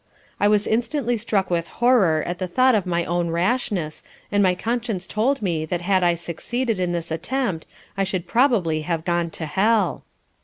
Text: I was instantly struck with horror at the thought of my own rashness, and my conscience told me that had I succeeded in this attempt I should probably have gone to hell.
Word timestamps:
I 0.39 0.47
was 0.47 0.65
instantly 0.65 1.15
struck 1.15 1.51
with 1.51 1.67
horror 1.77 2.23
at 2.25 2.39
the 2.39 2.47
thought 2.47 2.73
of 2.73 2.87
my 2.87 3.05
own 3.05 3.29
rashness, 3.29 4.01
and 4.31 4.41
my 4.41 4.55
conscience 4.55 5.05
told 5.05 5.43
me 5.43 5.63
that 5.65 5.81
had 5.81 6.03
I 6.03 6.15
succeeded 6.15 6.79
in 6.79 6.91
this 6.91 7.11
attempt 7.11 7.67
I 7.95 8.03
should 8.03 8.25
probably 8.25 8.81
have 8.81 9.05
gone 9.05 9.29
to 9.29 9.45
hell. 9.45 10.03